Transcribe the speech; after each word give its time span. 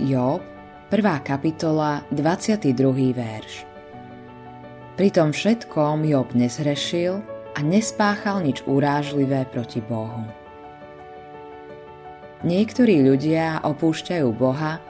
Job, 0.00 0.40
1. 0.88 1.04
kapitola, 1.20 2.00
22. 2.08 2.72
verš. 3.12 3.68
Pri 4.96 5.08
tom 5.12 5.28
všetkom 5.28 6.08
Job 6.08 6.32
nezhrešil 6.32 7.20
a 7.52 7.60
nespáchal 7.60 8.40
nič 8.40 8.64
urážlivé 8.64 9.44
proti 9.52 9.84
Bohu. 9.84 10.24
Niektorí 12.48 13.04
ľudia 13.04 13.60
opúšťajú 13.60 14.28
Boha, 14.32 14.80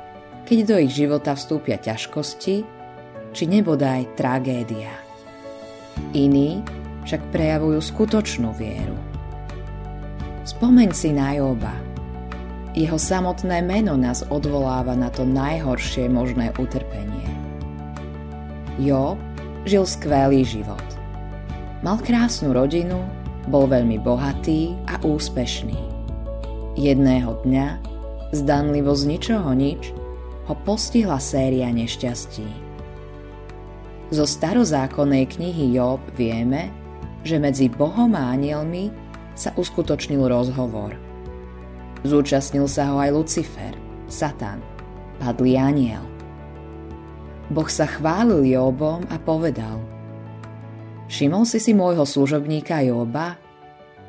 keď 0.46 0.58
do 0.62 0.76
ich 0.78 0.94
života 0.94 1.34
vstúpia 1.34 1.74
ťažkosti, 1.82 2.56
či 3.34 3.44
nebodaj 3.50 4.14
tragédia. 4.14 4.94
Iní 6.14 6.62
však 7.02 7.34
prejavujú 7.34 7.82
skutočnú 7.82 8.54
vieru. 8.54 8.94
Spomeň 10.46 10.94
si 10.94 11.10
na 11.10 11.34
Joba. 11.34 11.89
Jeho 12.80 12.96
samotné 12.96 13.60
meno 13.60 14.00
nás 14.00 14.24
odvoláva 14.32 14.96
na 14.96 15.12
to 15.12 15.28
najhoršie 15.28 16.08
možné 16.08 16.48
utrpenie. 16.56 17.28
Job 18.80 19.20
žil 19.68 19.84
skvelý 19.84 20.48
život. 20.48 20.80
Mal 21.84 22.00
krásnu 22.00 22.56
rodinu, 22.56 23.04
bol 23.52 23.68
veľmi 23.68 24.00
bohatý 24.00 24.72
a 24.88 24.96
úspešný. 25.04 25.76
Jedného 26.80 27.44
dňa, 27.44 27.66
zdanlivo 28.32 28.96
z 28.96 29.12
ničoho 29.12 29.52
nič, 29.52 29.92
ho 30.48 30.54
postihla 30.64 31.20
séria 31.20 31.68
nešťastí 31.68 32.70
zo 34.10 34.26
starozákonnej 34.26 35.38
knihy 35.38 35.78
Job 35.78 36.02
vieme, 36.18 36.66
že 37.22 37.38
medzi 37.38 37.70
Bohom 37.70 38.10
a 38.18 38.34
anielmi 38.34 38.90
sa 39.38 39.54
uskutočnil 39.54 40.26
rozhovor. 40.26 41.09
Zúčastnil 42.00 42.64
sa 42.64 42.88
ho 42.92 42.96
aj 42.96 43.10
Lucifer, 43.12 43.76
Satan, 44.08 44.64
padlý 45.20 45.60
aniel. 45.60 46.04
Boh 47.52 47.68
sa 47.68 47.84
chválil 47.84 48.46
Jobom 48.46 49.04
a 49.10 49.20
povedal 49.20 49.82
Všimol 51.10 51.44
si 51.44 51.58
si 51.58 51.74
môjho 51.74 52.06
služobníka 52.06 52.80
Joba? 52.86 53.34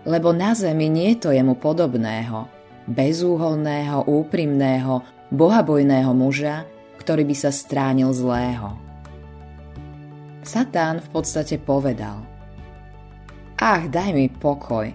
Lebo 0.06 0.32
na 0.32 0.54
zemi 0.54 0.88
nie 0.88 1.18
to 1.18 1.34
jemu 1.34 1.58
podobného, 1.58 2.46
bezúhonného, 2.86 4.06
úprimného, 4.06 5.02
bohabojného 5.34 6.12
muža, 6.14 6.64
ktorý 7.02 7.26
by 7.26 7.36
sa 7.36 7.50
stránil 7.50 8.14
zlého. 8.14 8.78
Satán 10.46 11.02
v 11.02 11.10
podstate 11.10 11.58
povedal 11.58 12.22
Ach, 13.62 13.86
daj 13.86 14.10
mi 14.14 14.26
pokoj. 14.30 14.90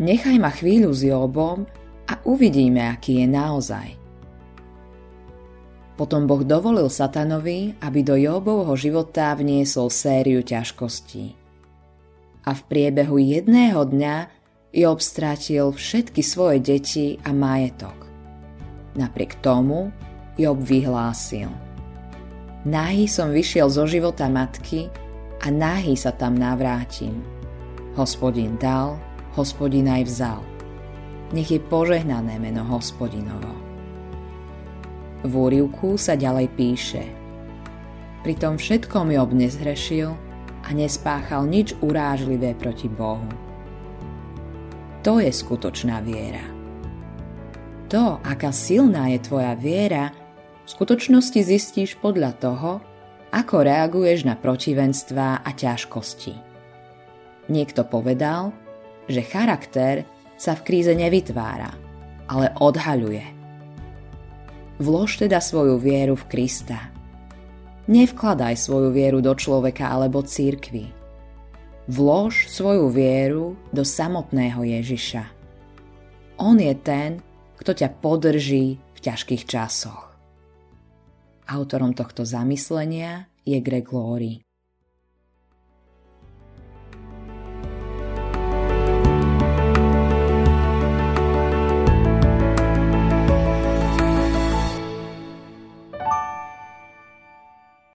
Nechaj 0.00 0.36
ma 0.40 0.52
chvíľu 0.52 0.92
s 0.92 1.04
Jobom 1.04 1.64
a 2.08 2.20
uvidíme, 2.28 2.84
aký 2.84 3.24
je 3.24 3.26
naozaj. 3.28 3.88
Potom 5.94 6.26
Boh 6.26 6.42
dovolil 6.42 6.90
Satanovi, 6.90 7.78
aby 7.78 8.00
do 8.02 8.18
Jobovho 8.18 8.74
života 8.74 9.30
vniesol 9.38 9.94
sériu 9.94 10.42
ťažkostí. 10.42 11.38
A 12.44 12.50
v 12.50 12.60
priebehu 12.66 13.16
jedného 13.16 13.86
dňa 13.86 14.16
Job 14.74 14.98
strátil 14.98 15.70
všetky 15.70 16.20
svoje 16.20 16.58
deti 16.58 17.22
a 17.22 17.30
majetok. 17.30 17.94
Napriek 18.98 19.38
tomu 19.38 19.94
Job 20.34 20.58
vyhlásil– 20.58 21.48
Náhy 22.64 23.04
som 23.04 23.28
vyšiel 23.28 23.68
zo 23.68 23.84
života 23.84 24.24
matky 24.32 24.88
a 25.44 25.52
náhy 25.52 26.00
sa 26.00 26.16
tam 26.16 26.32
navrátim. 26.32 27.20
Hospodin 27.92 28.56
dal, 28.56 28.96
hospodin 29.36 29.84
aj 29.84 30.02
vzal. 30.08 30.40
Nech 31.32 31.48
je 31.48 31.60
požehnané 31.62 32.36
meno 32.36 32.66
hospodinovo. 32.68 33.48
V 35.24 35.32
úrivku 35.32 35.96
sa 35.96 36.20
ďalej 36.20 36.52
píše 36.52 37.04
Pri 38.20 38.36
tom 38.36 38.60
všetkom 38.60 39.08
Job 39.08 39.32
nezhrešil 39.32 40.12
a 40.64 40.68
nespáchal 40.76 41.48
nič 41.48 41.72
urážlivé 41.80 42.52
proti 42.52 42.92
Bohu. 42.92 43.28
To 45.04 45.20
je 45.20 45.32
skutočná 45.32 46.04
viera. 46.04 46.44
To, 47.92 48.20
aká 48.24 48.52
silná 48.52 49.12
je 49.12 49.20
tvoja 49.20 49.52
viera, 49.56 50.12
v 50.64 50.68
skutočnosti 50.68 51.40
zistíš 51.44 52.00
podľa 52.00 52.32
toho, 52.40 52.80
ako 53.28 53.68
reaguješ 53.68 54.24
na 54.24 54.32
protivenstvá 54.32 55.44
a 55.44 55.50
ťažkosti. 55.52 56.32
Niekto 57.52 57.84
povedal, 57.84 58.56
že 59.04 59.20
charakter 59.20 60.08
sa 60.36 60.58
v 60.58 60.64
kríze 60.66 60.92
nevytvára, 60.92 61.72
ale 62.26 62.52
odhaľuje. 62.58 63.24
Vlož 64.82 65.22
teda 65.22 65.38
svoju 65.38 65.78
vieru 65.78 66.18
v 66.18 66.26
Krista. 66.26 66.90
Nevkladaj 67.86 68.58
svoju 68.58 68.90
vieru 68.90 69.22
do 69.22 69.30
človeka 69.36 69.92
alebo 69.92 70.24
církvy. 70.24 70.90
Vlož 71.86 72.48
svoju 72.48 72.88
vieru 72.88 73.54
do 73.70 73.84
samotného 73.84 74.64
Ježiša. 74.64 75.24
On 76.40 76.56
je 76.58 76.74
ten, 76.74 77.20
kto 77.60 77.76
ťa 77.76 77.88
podrží 78.02 78.80
v 78.80 78.98
ťažkých 78.98 79.44
časoch. 79.46 80.16
Autorom 81.44 81.92
tohto 81.92 82.24
zamyslenia 82.24 83.28
je 83.44 83.60
Greg 83.60 83.92
Laurie. 83.92 84.40